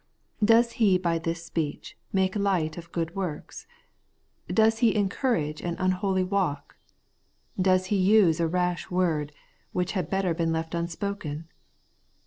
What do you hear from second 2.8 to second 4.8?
good works? Does